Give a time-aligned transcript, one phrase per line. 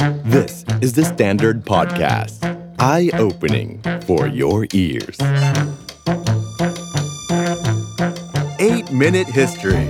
[0.00, 2.38] This is the Standard Podcast.
[2.78, 5.18] Eye-opening for your ears.
[8.58, 9.86] 8-Minute History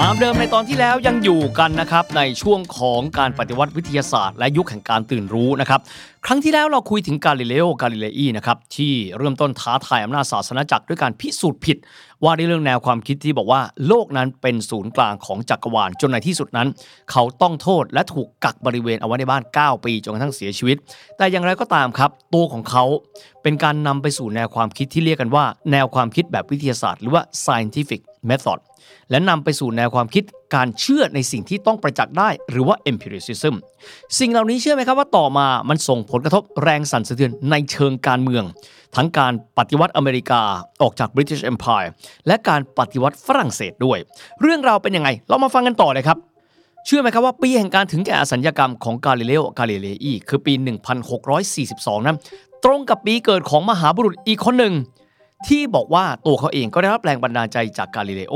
[0.00, 5.80] ตามเดิมในตอนที่แล้วยังอยู่กันนะครับในช่วงของการปฏิวัติวิทยาศาสตร์และยุคแห่งการตื่นรู้นะครับ
[6.26, 11.76] ครั้งที่แล้วเราคุยถึงกาลิเลโอกาลิเลอีนะครับที่เริ่มต้นท้าทายอำนาจศาสนาจักรด้วยการพิสูจน์ผิด
[12.24, 16.68] ว่าในเรื่องแนวความคิดที่บอกว่าโลกนั้นเป็นศูนย์กลางของจักรวาลจนในที่สุดนั้น
[17.10, 20.76] เขาต้องโทษและถูกกักบริเวณเอาไว้ในบ้าน 9 ปีจนกระทั่งเสียชีวิต
[21.16, 22.84] แต่อย่างไรก็ตามครับตัวของเขา
[23.42, 28.58] เป็นการนำไปสู่แนวความคิดที่เรียกกันว่า แนวความคิดแบบวิทยาศาสตร์ หรือว่า scientific method
[29.10, 33.54] และนำไปสู่แนวความคิด การเชื่อในสิ่งที่ต้องประจักษ์ได้ หรือว่า empiricism
[34.18, 38.44] สิ่งเหล่านี้เชื่อไหมครับว่าต่อมามันส่งผลกระทบแรงสั่นสะเทือนในเชิงการเมือง
[38.96, 40.42] ทั้งการปฏิวัติอเมริกา
[40.82, 41.90] ออกจาก British Empire
[42.26, 43.98] และการปฏิวัติฝรั่งเศสด้วย
[44.40, 46.18] เรื่องราวเป็นยังไง เรามาฟังกันต่อเลยครับ
[46.86, 50.52] เชื่อไหมครับว่าปีแห่งการถึงแก่อสัญญกรรมของกาลิเลโอกาลิเลอีคือปี
[51.30, 52.16] 1642นั้น
[52.64, 54.74] ตรงกับปีเกิดของมหาบุรุษอีกคนหนึ่ง
[55.48, 58.34] ที่บอกว่าตัวเขาเองก็ได้รับแรงบันดาลใจจากกาลิเลโอ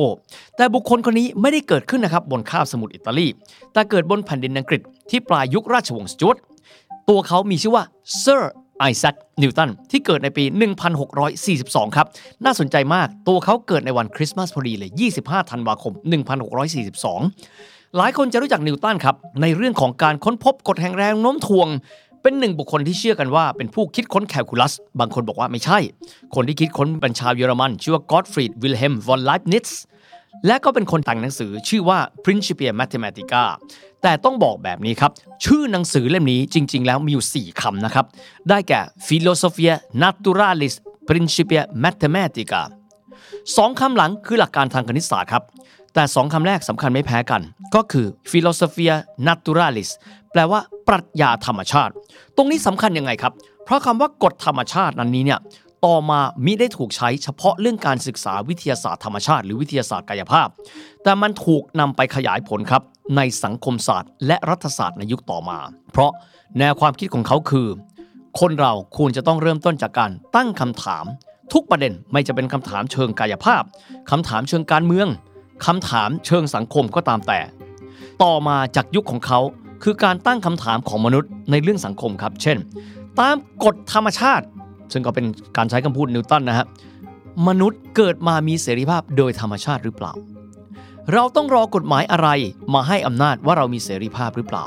[0.57, 3.27] แต่บุคคลคนนี้ไม่ได้เกิดขึ้นนะครับบนคาบสมุทรอิตาลี
[3.73, 4.81] แต่เกิดบนแผ่นดินอังกฤษ
[5.11, 6.37] ที่ปลายยุคราชวงศ์สจ๊วต
[7.09, 7.85] ตัวเขามีชื่อว่า
[8.19, 10.45] เซอร์ไอแซค นิวตัน ที่เกิดในปี
[11.41, 12.07] 1642 ครับ
[12.45, 15.93] น่าสนใจมาก ตัวเขาเกิดในวันคริสต์มาสพอดีเลย 25 ธันวาคม
[16.75, 21.69] 1642 หลายคนจะรู้จักนิวตันครับ ในเรื่องของการค้นพบกฎแห่งแรงโน้มถ่วง
[22.27, 25.79] เป็นหนึ่งบุคคลที่เชื่อกันว่าเป็นผู้คิดค้นแคลคูลัส บางคนบอกว่าไม่ใช่
[26.35, 29.69] คนที่คิดค้นเป็นชาวเยอรมัน ชื่อว่ากอตฟรีดวิลเฮล์มวอนไลบ์นิซ
[30.47, 33.45] และก็เป็นคนแต่งหนังสือชื่อว่า Principia Mathematica
[34.03, 35.11] แต่ต้องบอกแบบนี้ครับ
[35.45, 38.07] ชื่อหนังสือเล่มนี้จริง ๆ แล้วมีอยู่ 4คำนะครับ
[38.49, 40.75] ได้แก่ Philosophia Naturalis
[41.09, 42.63] Principia Mathematica
[43.57, 45.43] สองคำหลังคือหลักการทางคณิตศาสตร์ครับ
[45.95, 47.43] แต่สองคำแรกสำคัญไม่แพ้กัน
[47.75, 48.95] ก็คือ philosophia
[49.27, 49.91] naturalis
[50.33, 51.93] แปลว่า ปรัชญาธรรมชาติ
[52.37, 53.33] ตรงนี้สำคัญยังไงครับ
[53.65, 55.41] เพราะคำว่ากฎธรรมชาตินั้นนี้เนี่ย
[55.87, 60.49] ต่อมามิได้ถูกใช้เฉพาะเรื่องการศึกษาวิทยาศาสตร์ธรรมชาติหรือวิทยาศาสตร์กายภาพ
[61.03, 62.83] แต่มันถูกนำไปขยายผลครับ
[63.17, 65.59] ในสังคมศาสตร์ และรัฐศาสตร์ในยุคต่อมา
[65.93, 66.11] เพราะ
[66.59, 67.69] แนวความคิดของเขาคือ
[68.41, 71.05] คนเราควรจะต้องเริ่มต้นจากการตั้งคำถาม
[71.53, 73.63] ทุกประเด็นไม่จะเป็นคำถามเชิงกายภาพ
[74.11, 75.09] คำถามเชิงการเมือง
[75.65, 77.41] คำถามเชิงสังคมก็ตามแต่
[78.23, 79.41] ต่อมาจากยุคของเขา
[79.83, 82.57] คือการตั้งคำถามของมนุษย์ในเรื่องสังคมครับ เช่น
[83.21, 84.47] ตามกฎธรรมชาติ
[84.93, 85.27] ซึ่งก็เป็น
[85.57, 86.67] การใช้คำพูดนิวตันนะฮะ
[87.49, 90.13] มนุษย์เกิดมามีเสรีภาพโดยธรรมชาติหรือเปล่า
[91.13, 92.29] เราต้องรอกฎหมายอะไร
[92.75, 94.65] มาให้อำนาจว่าเรามีเสรีภาพหรือเปล่า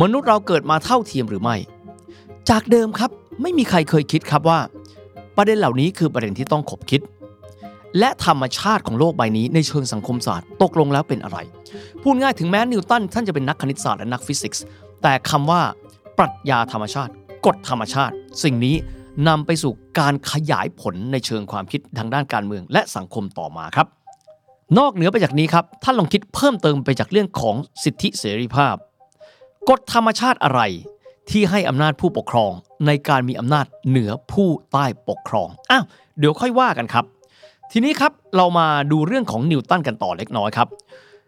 [0.00, 1.56] มนุษย์เราเกิดมาเท่าเทียมหรือไม่
[2.50, 3.10] จากเดิมครับ
[3.42, 4.60] ไม่มีใครเคยคิดครับว่า
[5.36, 7.00] ประเด็นเหล่านี้คือประเด็นที่ต้องขบคิด
[7.98, 11.38] และธรรมชาติของโลกใบนี้ในเชิงสังคมศาสตร์ตกลงแล้วเป็นอะไร
[12.02, 14.64] พูดง่ายถึงแม้นิวตันท่านจะเป็นนักคณิตศาสตร์และนักฟิสิกส์
[15.02, 15.62] แต่คำว่า
[16.18, 17.12] ปรัชญาธรรมชาติ
[17.46, 18.14] กฎธรรมชาติ
[18.44, 18.76] สิ่งนี้
[19.28, 23.86] นำไปสู่การขยายผลในเชิงความคิดทางด้านการเมือง และสังคมต่อมาครับ
[24.78, 28.74] นอกเหนือไปจากนี้ครับท่านลองคิดเพิ่มเติมไปจากเรื่องของสิทธิเสรีภาพ
[29.68, 30.60] กฎธรรมชาติอะไร
[31.30, 32.52] ที่ให้อำนาจผู้ปกครอง
[32.86, 35.84] ในการมีอำนาจเหนือผู้ใต้ปกครองอ้าว
[36.18, 37.04] เดี๋ยวค่อยว่ากันครับ
[37.72, 40.68] ทีนี้ครับเรามาดูเรื่องของนิวตันกันต่อเล็กน้อยครับ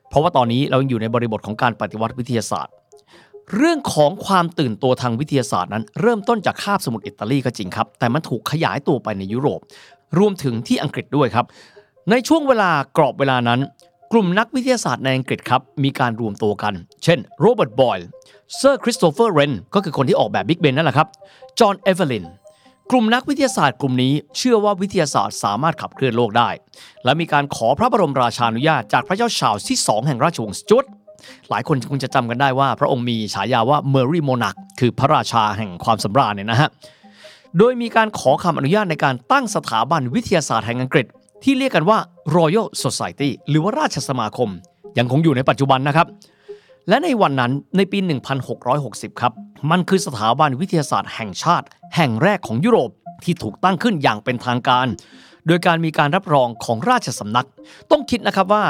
[0.09, 2.73] เพราะว่าตอนนี้เรายังอยู่ในบริบทของการปฏิวัติวิทยาศาสตร์
[3.57, 9.61] เรื่องของความตื่นตัวทางวิทยาศาสตร์นั้น เริ่มต้นจากคาบสมุทรอิตาลีก็จริงครับ แต่มันถูกขยายตัวไปในยุโรป
[10.19, 11.47] รวมถึงที่อังกฤษด้วยครับ
[12.11, 13.61] ในช่วงเวลากรอบเวลานั้น
[14.13, 16.75] กลุ่มนักวิทยาศาสตร์ในอังกฤษครับมีการรวมตัวกัน
[17.05, 18.07] เช่นโรเบิร์ตบอยล์
[18.57, 21.09] เซอร์คริสโตเฟอร์เรนก็คือคนที่ออกแบบบิ๊กเบนนั่นแหละครับ
[21.61, 22.25] จอห์นเอเวลิน
[22.95, 26.51] กลุ่มนักวิทยาศาสตร์กลุ่มนี้เชื่อว่าวิทยาศาสตร์สามารถขับเคลื่อนโลกได้
[27.05, 30.85] และมีการขอพระบรมราชานุญาตจากพระเจ้าชาร์ลส์ที่ 2 แห่งราชวงศ์สจ๊วต
[31.51, 36.69] หลายคนคงจะจำกันได้ว่า พระองค์มีฉายาว่าเมอร์รี่โมนักคือพระราชาแห่งความสำราญเนี่ยนะฮะ
[37.59, 41.07] โดยมีการขอคำอนุญาตในการตั้งสถาบันวิทยาศาสตร์แห่งอังกฤษ
[41.45, 41.99] ที่เรียกกันว่า
[42.37, 44.49] Royal Society หรือว่าราชสมาคม
[44.99, 46.07] ยังคงอยู่ในปัจจุบันนะครับ
[46.89, 47.99] และในวันนั้นในปี
[48.61, 49.33] 1660 ครับ
[49.71, 51.67] มันคือสถาบันวิทยาศาสตร์แห่งชาติ
[51.97, 52.91] แห่งแรกของยุโรป
[53.25, 54.87] ที่ถูกตั้งขึ้นอย่างเป็นทางการ
[55.47, 57.47] โดยการมีการรับรองของราชสำนัก
[57.91, 58.65] ต้องคิดนะครับว่า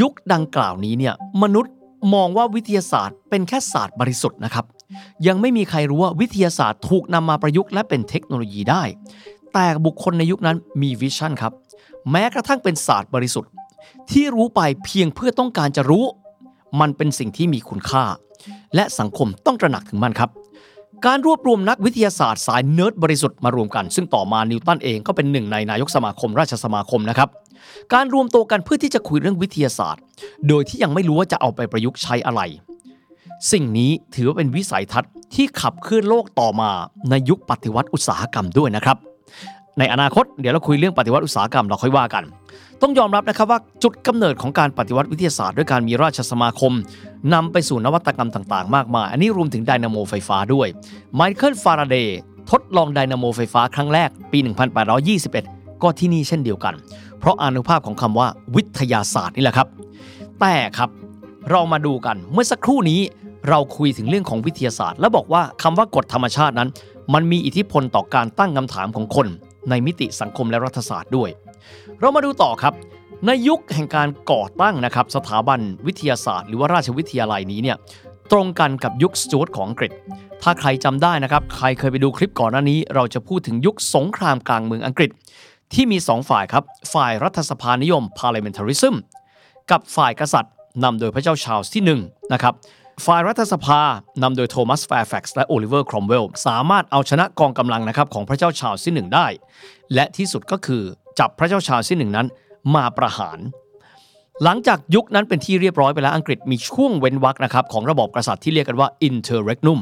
[0.00, 1.72] ยุคดังกล่าวนี้เนี่ยมนุษย์
[2.14, 4.64] มองว่าวิทยาศาสตร์เป็นแค่ศาสตร์บริสุทธิ์นะครับ
[5.26, 8.82] ยังไม่มีใครรู้ว่าวิทยาศาสตร์ถูกนำมาประยุกต์และเป็นเทคโนโลยีได้
[9.54, 11.52] แต่บุคคลในยุคนั้นมี vision ครับ
[12.10, 13.50] แม้กระทั่งเป็นศาสตร์บริสุทธิ์
[14.10, 16.04] ที่รู้ไปเพียงเพื่อต้องการจะรู้
[16.80, 18.04] มันเป็นสิ่งที่มีคุณค่า
[18.74, 20.30] และสังคมต้องตระหนักถึงมันครับ
[21.06, 27.28] การรวบรวมนักวิทยาศาสตร์สายเนิร์ดบริสุทธิ์มารวมกัน ซึ่งต่อมานิวตันเองก็เป็นหนึ่งในนายกสมาคมราชสมาคมนะครับ
[27.94, 30.02] การรวมตัวกันเพื่อที่จะคุยเรื่องวิทยาศาสตร์
[30.48, 32.40] โดยที่ยังไม่รู้ว่าจะเอาไปประยุกต์ใช้อะไร
[33.52, 36.70] สิ่งนี้ถือว่าเป็นวิสัยทัศน์ที่ขับเคลื่อนโลกต่อมา
[37.10, 38.96] ในยุคปฏิวัติอุตสาหกรรมด้วยนะครับ
[39.78, 42.24] ในอนาคตเดี๋ยวเราคุยเรื่องปฏิวัติอุตสาหกรรมเราค่อยว่ากัน
[42.82, 46.72] ต้องยอมรับนะครับว่าจุดกำเนิดของการปฏิวัติวิทยาศาสตร์ด้วยการมีราชสมาคม
[47.34, 50.68] นำไปสู่นวัตกรรมต่างๆ มากมาย อันนี้รวมถึงไดนาโมไฟฟ้าด้วย
[51.14, 52.18] ไมเคิลฟาราเดย์
[52.50, 54.38] ทดลองไดนาโมไฟฟ้าครั้งแรกปี
[55.10, 56.74] 1821 ก็ที่นี่เช่นเดียวกัน
[57.18, 59.68] เพราะอานุภาพของคำว่าวิทยาศาสตร์นี่แหละครับ
[60.40, 60.90] แต่ครับ
[61.50, 63.00] เรามาดูกันเมื่อสักครู่นี้
[63.48, 66.68] เราคุยถึงเรื่องของวิทยาศาสตร์ แล้วบอกว่าคำว่ากฎธรรมชาตินั้น
[67.14, 69.26] มันมีอิทธิพลต่อการตั้งคำถามของคน
[69.70, 71.30] ในมิติสังคมและรัฐศาสตร์ด้วย
[72.00, 72.74] เรามาดูต่อครับ
[73.26, 77.76] ในยุคแห่งการก่อตั้งนะครับสถาบันวิทยาศาสตร์ หรือว่าราชวิทยาลัยนี้เนี่ย
[78.32, 79.92] ตรงกันกับยุคสจวตของอังกฤษ
[80.42, 85.10] ถ้าใครจำได้นะครับ ใครเคยไปดูคลิปก่อนหน้านี้ เราจะพูดถึงยุคสงครามกลางเมืองอังกฤษ
[85.74, 86.64] ที่มี 2 ฝ่ายครับ
[86.94, 88.94] ฝ่ายรัฐสภานิยม parliamentarism
[89.70, 90.52] กับฝ่ายกษัตริย์
[90.84, 92.54] นำโดยพระเจ้าชาร์ลส์ที่1นะครับ
[93.04, 93.80] ฝ่ายรัฐสภา
[94.22, 99.26] นำโดยโทมัสแฟร์แฟกซ์และโอลิเวอร์ครอมเวลสามารถเอาชนะกองกำลังนะครับของพระเจ้าชาร์ลส์ที่1ได้
[99.94, 100.82] และที่สุดก็คือ
[101.18, 102.26] จับพระเจ้าชาร์ลส์ที่1นั้น
[102.74, 103.38] มาประหาร
[104.42, 109.78] หลังจากยุคนั้นเป็นที่เรียบร้อยไปแล้วอังกฤษมีช่วงเว้นวรรคนะครับของระบอบกษัตริย์ที่เรียกกันว่า interregnum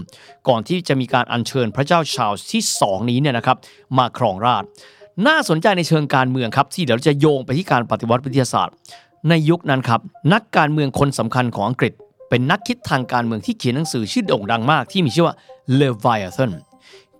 [0.48, 3.56] ก่อนที่จะมีการอัญเชิญพระเจ้าชาร์ลส์ที่ 2 นี้เนี่ยนะครับ
[3.98, 4.64] มาครองราช
[5.26, 8.74] น่าสนใจในเชิงการเมืองครับ ที่เดี๋ยวจะโยงไปที่การปฏิวัติวิทยาศาสตร์
[9.28, 10.00] ในยุคนั้นครับ
[10.32, 11.92] นักการเมืองคนสำคัญของอังกฤษ
[12.36, 15.36] เป็นนักคิดทางการเมืองที่เขียนหนังสือชื่อโด่งดังมากที่มีชื่อว่า
[15.80, 16.52] Leviathan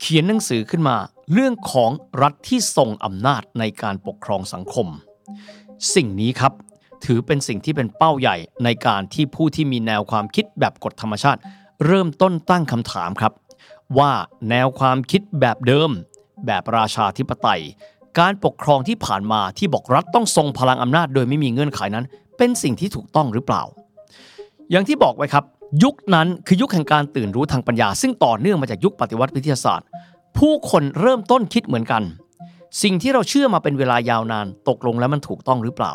[0.00, 0.96] เขียนหนังสือขึ้นมา
[1.32, 1.90] เรื่องของ
[2.22, 4.86] รัฐที่ทรงอำนาจในการปกครองสังคม
[5.94, 6.52] สิ่งนี้ครับ
[7.04, 11.40] ถือเป็นสิ่งที่เป็นเป้าใหญ่ในการที่ผู้ที่มีแนวความคิดแบบกฎธรรมชาติ
[11.86, 13.32] เริ่มต้นตั้งคำถามครับ
[13.98, 14.12] ว่า
[14.50, 15.90] แนวความคิดแบบเดิม
[16.46, 17.62] แบบราชาธิปไตย
[18.18, 22.04] การปกครองที่ผ่านมาที่บอกรัฐต้องทรงพลังอำนาจ โดยไม่มีเงื่อนไขนั้น
[22.38, 23.64] เป็นสิ่งที่ถูกต้องหรือเปล่า
[24.70, 25.44] อย่างที่บอกไว้ครับ
[25.84, 29.86] ยุคนั้นคือยุคแห่งการตื่นรู้ทางปัญญา ซึ่งต่อเนื่องมาจากยุคปฏิวัติวิทยาศาสตร์
[30.38, 32.02] ผู้คนเริ่มต้นคิดเหมือนกัน
[32.82, 35.92] สิ่งที่เราเชื่อมาเป็นเวลายาวนานตกลงแล้วมันถูกต้องหรือเปล่า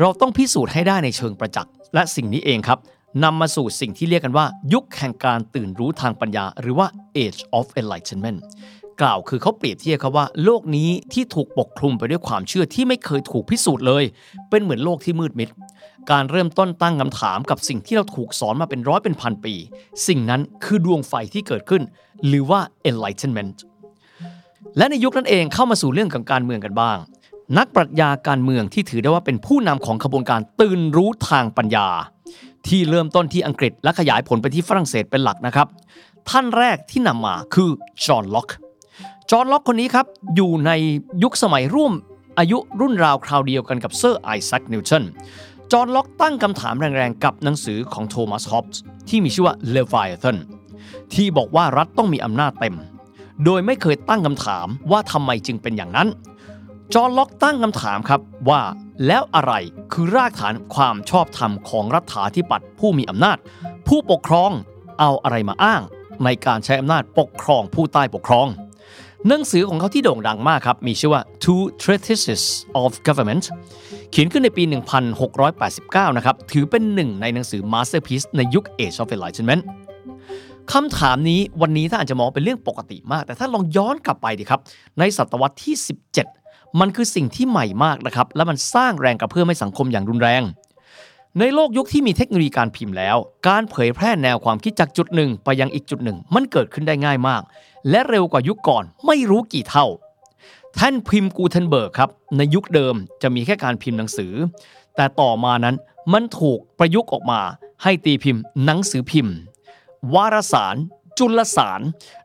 [0.00, 2.78] เราต้องพิสูจน์ให้ได้ในเชิงประจักษ์และสิ่งนี้เองครับ
[3.24, 6.86] นำมาสู่สิ่งที่เรียกกันว่า ยุคแห่งการตื่นรู้ทางปัญญา หรือว่า
[7.24, 8.38] age of enlightenment
[9.02, 14.04] กล่าวคือเขาเปรียบเทียบครับว่า โลกนี้ที่ถูกปกคลุมไปด้วยความเชื่อที่ไม่เคยถูกพิสูจน์เลย
[14.50, 15.48] เป็นเหมือนโลกที่มืดมิด
[16.10, 19.54] การเริ่มต้นตั้งคำถามกับสิ่งที่เราถูกสอนมาเป็นร้อยเป็นพันปี
[20.06, 21.82] สิ่งนั้นคือดวงไฟที่เกิดขึ้น
[22.26, 23.56] หรือว่า enlightenment
[24.76, 26.98] และในยุคนั้นเองเข้ามาสู่เรื่องของการเมืองกันบ้าง
[27.58, 31.88] นักปรัชญาการเมืองที่ถือได้ว่าเป็นผู้นำของขบวนการตื่นรู้ทางปัญญา
[32.68, 35.66] ที่เริ่มต้นที่อังกฤษและขยายผลไปที่ฝรั่งเศสเป็นหลักนะครับ
[36.30, 37.68] ท่านแรกที่นำมาคือ
[38.04, 38.48] จอห์นล็อก
[39.32, 40.70] จอห์นล็อกคนนี้ครับ อยู่ใน
[41.22, 41.92] ยุคสมัยร่วม
[42.38, 45.04] อายุรุ่นราวคราวเดียวกันกับเซอร์ไอแซคนิวตัน
[45.72, 50.36] จอห์นล็อกตั้งคำถามแรงๆ กับหนังสือของโทมัสฮอบส์ที่มีชื่อว่า Leviathan
[51.14, 52.74] ที่บอกว่ารัฐต้องมีอำนาจเต็ม
[53.44, 56.08] โดยไม่เคยตั้งคำถามว่าทำไมจึงเป็นอย่างนั้น
[56.94, 58.62] จอห์นล็อกตั้งคำถามครับว่า
[59.06, 59.52] แล้วอะไร
[59.92, 63.38] คือรากฐานความชอบธรรมของรัฐาธิปัตย์ผู้มีอำนาจ
[63.88, 64.50] ผู้ปกครอง
[65.00, 65.82] เอาอะไรมาอ้าง
[66.24, 68.48] ในการใช้อำนาจปกครองผู้ใต้ปกครอง
[69.26, 72.42] หนังสือของเขาที่โด่งดังมากครับ มีชื่อว่า Two Treatises
[72.82, 73.44] of Government
[74.10, 74.62] เขียนขึ้นในปี
[75.40, 79.62] 1689 นะครับ ถือเป็นหนึ่งในหนังสือ Masterpiece ในยุค Age of Enlightenment
[80.72, 84.60] คำถามนี้วันนี้ถ้าอาจจะมองเป็นเรื่องปกติมาก แต่ถ้าลองย้อนกลับไปดิครับ
[84.98, 85.74] ในศตวรรษที่
[86.26, 90.42] 17 มันคือสิ่งที่ใหม่มากนะครับ และมันสร้างแรงกระเพื่อมให้สังคมอย่างรุนแรง
[91.38, 93.16] ในโลกยุคที่มีเทคโนโลยีการพิมพ์แล้ว
[93.48, 97.42] การเผยแพร่แนวความคิดจากจุดหนึ่งไปยังอีกจุดหนึ่ง มันเกิดขึ้นได้ง่ายมาก
[97.90, 99.86] และเร็วกว่ายุคก่อนไม่รู้กี่เท่า
[100.78, 104.32] ท่านพิมพ์กูเทนเบิร์กครับ ในยุคเดิมจะมีแค่การพิมพ์หนังสือ
[104.96, 105.76] แต่ต่อมานั้น
[106.12, 107.40] มันถูกประยุกต์ออกมา
[107.82, 109.34] ให้ตีพิมพ์หนังสือพิมพ์
[110.14, 110.76] วารสาร
[111.18, 111.80] จุลสาร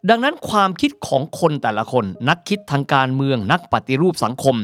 [0.09, 4.55] ดังนั้นความคิดของคนแต่ละคน นักคิดทางการเมืองนักปฏิรูปสังคม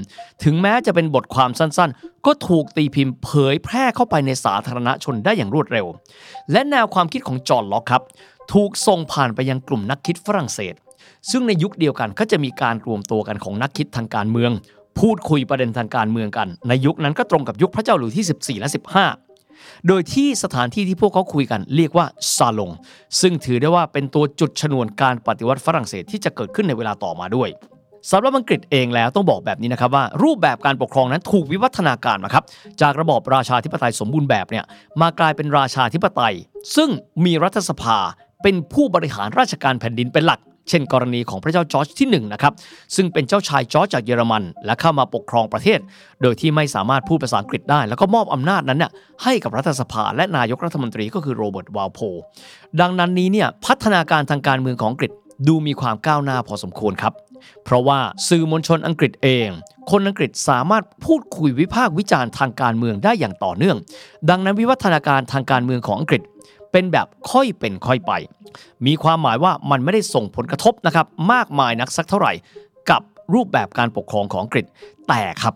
[0.44, 5.86] ถึงแม้จะเป็นบทความสั้นๆ ก็ถูกตีพิมพ์เผยแพร่เข้าไปในสาธารณชนได้อย่างรวดเร็ว
[6.52, 8.04] และแนวความคิดของจอห์นล็อกครับ
[8.54, 10.74] ถูกส่งผ่านไปยังกลุ่มนักคิดฝรั่งเศส
[11.32, 14.52] ซึ่งในยุคเดียวกันก็จะมีการรวมตัวกันของนักคิดทางการเมือง
[15.00, 19.29] พูดคุยประเด็นทางการเมืองกัน ในยุคนั้นก็ตรงกับยุคพระเจ้าหลุยที่ 14 และ 15
[19.88, 22.72] โดยที่สถานที่ที่พวกเขาคุยกันเรียกว่าซาลง
[23.22, 27.50] ซึ่งถือได้ว่าเป็นตัวจุดชนวนการปฏิวัติฝรั่งเศสที่จะเกิดขึ้นในเวลาต่อมาด้วย
[28.12, 32.44] สำหรับอังกฤษเองแล้วต้องบอกแบบนี้นะครับว่า รูปแบบการปกครองนั้นถูกวิวัฒนาการมาครับ
[32.82, 34.66] จากระบอบราชาธิปไตยสมบูรณ์แบบเนี่ย
[35.02, 36.36] มากลายเป็นราชาธิปไตย
[36.76, 36.90] ซึ่ง
[37.26, 37.98] มีรัฐสภา
[38.44, 42.54] เป็นผู้บริหารราชการแผ่นดินเป็นหลัก เช่นกรณีของพระเจ้าจอร์จที่1นะครับ
[42.96, 45.80] ซึ่งเป็นเจ้าชายจอร์จจากเยอรมัน และเข้ามาปกครองประเทศ
[46.22, 48.92] โดยที่ไม่สามารถพูดภาษาอังกฤษได้ แล้วก็มอบอำนาจนั้นเนี่ย
[49.24, 52.00] ให้กับรัฐสภาและนายกรัฐมนตรีก็คือโรเบิร์ตวาลโพ
[52.82, 55.12] ดังนั้นนี้เนี่ยพัฒนาการทางการเมืองของอังกฤษ
[55.48, 57.14] ดูมีความก้าวหน้าพอสมควรครับ
[57.66, 59.48] เพราะว่าสื่อมวลชนอังกฤษเอง
[59.92, 63.78] คนอังกฤษสามารถพูดคุยวิพากษ์วิจารณ์ทางการเมืองได้อย่างต่อเนื่อง
[64.30, 66.22] ดังนั้นวิวัฒนาการทางการเมืองของอังกฤษ
[66.72, 68.12] เป็นแบบค่อยเป็นค่อยไป
[68.86, 72.34] มีความหมายว่ามันไม่ได้ส่งผลกระทบนะครับมากมายนักสักเท่าไหร่
[72.90, 73.02] กับ
[73.34, 74.66] รูปแบบการปกครองของอังกฤษ
[75.08, 75.54] แต่ครับ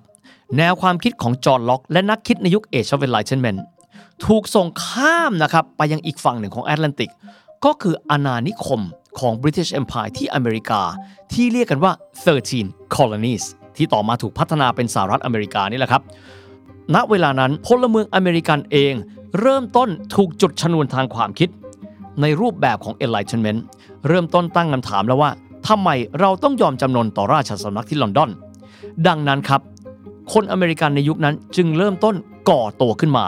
[0.58, 3.60] แนวความคิดของจอห์นล็อก และนักคิดในยุค Age of Enlightenment
[4.26, 7.12] ถูกส่งข้ามนะครับไปยังอีกฝั่งหนึ่งของแอตแลนติก
[7.66, 8.82] ก็คืออาณานิคม
[9.20, 10.82] ของ British Empire ที่อเมริกา
[11.34, 11.92] ที่เรียกกันว่า
[12.44, 13.44] 13 colonies
[13.78, 16.04] ที่ต่อมาถูกพัฒนาเป็นสหรัฐอเมริกานี่แหละครับ
[16.96, 18.94] ณ เวลานั้นพลเมืองอเมริกันเอง
[19.42, 21.50] เริ่มต้นถูกจุดชนวนทางความคิด
[22.22, 23.60] ในรูปแบบของ Enlightenment
[24.08, 25.32] เริ่มต้นตั้งคำถามแล้วว่า
[25.68, 28.32] ทำไมเราต้องยอมจำนนต่อราชสำนักที่ลอนดอน
[29.08, 29.62] ดังนั้นครับ
[30.34, 32.16] คนอเมริกันในยุคนั้นจึงเริ่มต้น
[32.50, 33.28] ก่อตัวขึ้นมา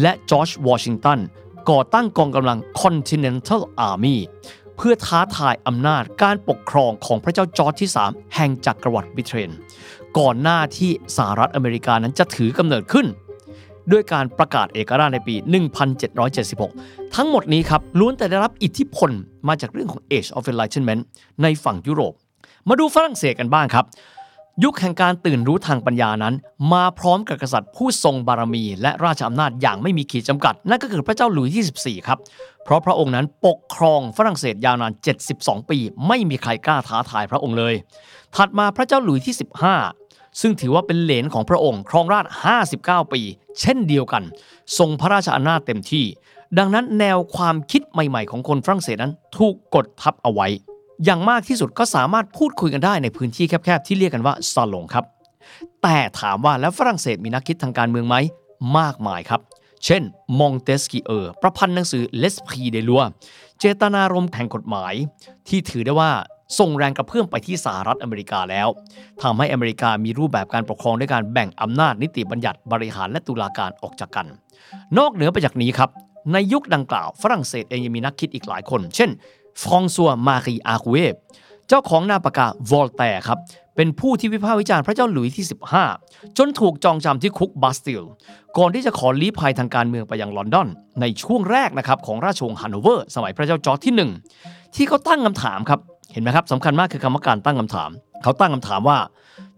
[0.00, 1.18] และจอร์จวอชิงตัน
[1.70, 4.16] ก่อตั้งกองกำลัง Continental Army
[4.76, 9.50] เพื่อท้าทายอำนาจการปกครองของพระเจ้าจอร์จที่ 3 แห่งจักรวรรดิบริเตน
[10.18, 13.06] ก่อนหน้าที่สหรัฐอเมริกานั้นจะถือกำเนิดขึ้น
[13.92, 15.34] ด้วยการประกาศเอกราชในปี
[16.44, 19.10] 1776 ทั้งหมดนี้ครับล้วนแต่ได้รับอิทธิพล
[19.48, 21.02] มาจากเรื่องของ Age of Enlightenment
[21.42, 22.12] ในฝั่งยุโรป
[22.68, 23.86] มาดูฝรั่งเศสกันบ้างครับ
[24.64, 26.34] ยุคแห่งการตื่นรู้ทางปัญญานั้น
[26.72, 32.18] มาพร้อมกับกษัตริย์ผู้ทรงบารมี และราชอำนาจอย่างไม่มีขีดจำกัด นั่นก็คือพระเจ้าหลุยส์ที่14 ครับ
[32.64, 34.92] เพราะพระองค์นั้นปกครองฝรั่งเศสยาวนาน
[35.30, 37.74] 72 ปี ไม่มีใครกล้าท้าทายพระองค์เลย
[38.36, 39.34] ถัดมาพระเจ้าหลุยส์ที่
[39.72, 40.01] 15
[40.40, 42.26] ซึ่งถือว่าเป็นเหลนของพระองค์ ครองราช
[42.68, 43.20] 59 ปี
[43.60, 44.22] เช่นเดียวกัน
[44.78, 46.04] ทรงพระราชอำนาจเต็มที่
[46.58, 50.48] ดังนั้นแนวความคิดใหม่ๆ ของคนฝรั่งเศสนั้นถูกกดทับเอาไว้
[51.04, 55.04] อย่างมากที่สุดก็สามารถพูดคุยกันได้ในพื้นที่แคบๆ ที่เรียกกันว่าซาลงครับ
[55.82, 58.16] แต่ถามว่าแล้วฝรั่งเศสมีนักคิดทางการเมืองไหม
[58.78, 59.40] มากมายครับ
[59.84, 60.02] เช่น
[60.38, 63.08] มองเตสกีเออร์ประพันธ์หนังสือ L'Esprit des lois
[63.58, 64.94] เจตนารมณ์แห่งกฎหมาย
[65.48, 66.10] ที่ถือได้ว่า
[66.58, 68.68] ส่งแรงกระเพื่อมไปที่สหรัฐอเมริกาแล้ว
[69.22, 74.26] ทำให้อเมริกามีรูปแบบการปกครองด้วยการแบ่งอำนาจนิติบัญญัติบริหารและตุลาการออกจากกัน
[74.98, 75.90] นอกเหนือไปจากนี้ครับ
[76.32, 79.10] ในยุคดังกล่าว ฝรั่งเศสเองยังมีนักคิดอีกหลายคน เช่น
[79.62, 80.96] ฟรองซัวมารีอารูเอ
[81.68, 83.38] เจ้าของนามปากกาวอลแตร์ครับ
[83.76, 85.46] เป็นผู้ที่วิพากษ์วิจารณ์พระเจ้าหลุยส์ที่
[85.90, 88.02] 15 จนถูกจองจำที่คุกบาสติล
[88.58, 90.68] ก่อนที่จะขอลี้ภัยทางการเมืองไปยังลอนดอน
[91.00, 93.94] ในช่วงแรกนะครับของราชวงศ์ฮันโนเวอร์ สมัยพระเจ้าจอร์จที่
[94.36, 95.80] 1 ที่เขาตั้งคำถามครับ
[96.12, 97.90] เห็นไหมครับสำคัญมากคือคำว่าการตั้งคำถาม
[98.22, 98.98] เขาตั้งคำถามว่า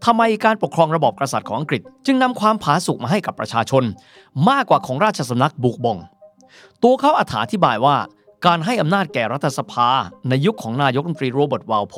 [0.04, 3.84] ทำไมการปกครองระบอบกษัตริย์ของอังกฤษ จึงนำความผาสุกมาให้กับประชาชน
[4.48, 5.98] มากกว่าของราชสำนักบูร์บง
[6.82, 7.96] ตัวเขาอธิบายว่า
[8.46, 9.88] การให้อำนาจแก่รัฐสภา
[10.28, 11.94] ในยุคของนายกรัฐมนตรีโรเบิร์ตวอลโพล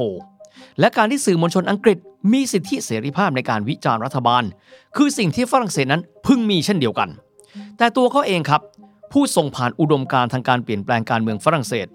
[0.81, 1.99] และการที่สื่อมวลชนอังกฤษ
[2.33, 4.43] มีสิทธิเสรีภาพในการวิจารณ์รัฐบาล
[4.97, 7.09] คือสิ่งที่ฝรั่งเศสนั้นพึงมีเช่นเดียวกัน
[7.79, 8.63] แต่ตัวเขาเองครับ
[9.13, 11.87] ผู้ส่งผ่านอุดมการทางการเปลี่ยนแปลงการเมืองฝรั่งเศส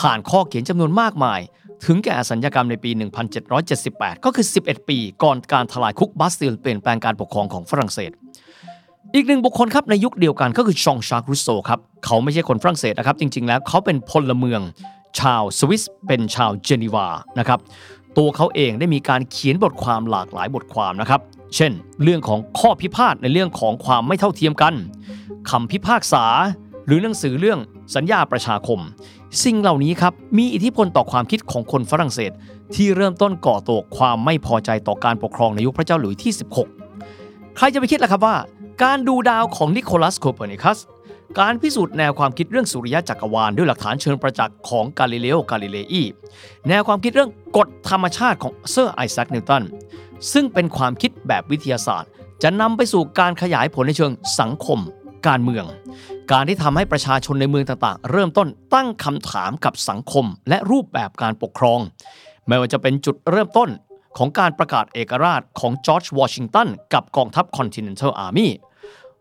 [0.00, 1.40] ผ่านข้อเขียนจำนวนมากมาย
[1.84, 2.90] ถึงแก่อสัญญกรรมในปี
[3.56, 8.10] 1778 ก็คือ 11 ปีก่อนการทลายคุกบาสติลเปลี่ยนแปลงการปกครองของฝรั่งเศส
[9.14, 14.60] อีกหนึ่งบุคคลครับในยุคเดียวกันก็คือชองชาร์กรุสโซครับ เขาไม่ใช่คนฝรั่งเศสนะครับ จริง ๆ แล้วเขาเป็นพลเมือง
[15.20, 17.06] ชาวสวิสเป็นชาวเจนีวา
[17.38, 17.58] นะครับ
[18.16, 21.20] ตัวเขาเองได้มีการเขียนบทความหลากหลายบทความนะครับ
[21.56, 24.74] เช่น เรื่องของข้อพิพาทในเรื่องของความไม่เท่าเทียมกัน
[25.50, 26.24] คำพิพากษา
[26.88, 27.58] หรือหนังสือเรื่อง
[27.94, 28.80] สัญญาประชาคม
[29.44, 32.32] สิ่งเหล่านี้ครับมีอิทธิพลต่อความคิดของคนฝรั่งเศส
[32.74, 36.32] ที่เริ่มต้นก่อตัวความไม่พอใจต่อการปกครองในยุคพระเจ้าหลุยที่
[36.94, 38.36] 16 ใครจะไปคิดล่ะครับว่า
[38.82, 40.78] การดูดาวของนิโคลัสโคเปอร์นิคัส
[41.40, 46.02] การพิสูจน์แนวความคิดเรื่องสุริยะจักรวาลด้วยหลักฐานเชิงประจักษ์ของกาลิเลโอกาลิเลอี
[46.68, 49.62] แนวความคิดเรื่องกฎธรรมชาติของเซอร์ไอแซคนิวตัน
[50.32, 52.10] ซึ่งเป็นความคิดแบบวิทยาศาสตร์
[52.42, 54.78] จะนำไปสู่การขยายผลในเชิงสังคม
[55.26, 55.64] การเมือง
[56.32, 61.80] การที่ทำให้ประชาชนในเมืองต่างๆ เริ่มต้นตั้งคำถามกับสังคมและรูปแบบการปกครอง
[62.46, 63.70] ไม่ว่าจะเป็นจุดเริ่มต้น
[64.18, 68.48] ของการประกาศเอกราชของจอร์จวอชิงตันกับกองทัพ Continental Army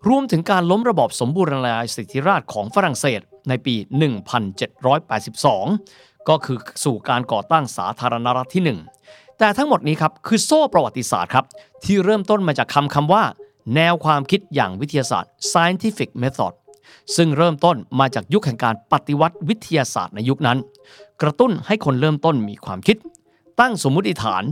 [0.08, 3.76] รวมถึงการล้มระบอบสมบูรณาญาสิทธิราชของฝรั่งเศสในปี
[5.02, 11.46] 1782 ก็คือสู่การก่อตั้งสาธารณรัฐที่ 1 แต่ทั้งหมดนี้ครับคือโซ่ประวัติศาสตร์ครับ
[11.86, 13.24] ที่เริ่มต้นมาจากคำคำว่า
[13.76, 16.54] แนวความคิดอย่างวิทยาศาสตร์ scientific method
[17.16, 20.58] ซึ่งเริ่มต้นมาจากยุคแห่งการปฏิวัติวิทยาศาสตร์ในยุคนั้น
[21.22, 22.98] กระตุ้นให้คนเริ่มต้นมีความคิด
[23.60, 24.44] ตั้งสมมุติฐาน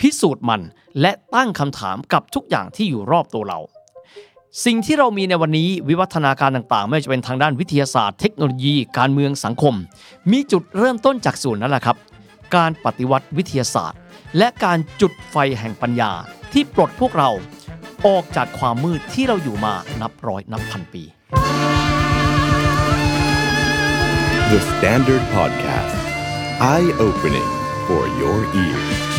[0.00, 0.60] พิสูจน์มัน
[1.00, 3.58] และตั้งคำถามกับทุกอย่างที่อยู่รอบตัวเรา
[4.64, 9.74] สิ่งที่เรามีในวันนี้วิวัฒนาการต่างๆ ไม่ว่าจะเป็นทางด้านวิทยาศาสตร์เทคโนโลยี การเมืองสังคม
[10.30, 11.96] มีจุดเริ่มต้นจากส่วนนั้นแหละครับ
[12.56, 13.98] การปฏิวัติวิทยาศาสตร์
[14.38, 16.12] และการจุดไฟแห่งปัญญา
[16.52, 17.30] ที่ปลดพวกเรา
[18.06, 21.04] ออกจากความมืดที่เราอยู่มานับร้อยนับพันปี
[24.52, 25.96] The Standard Podcast.
[26.60, 27.50] Eye opening
[27.86, 29.11] for your ears.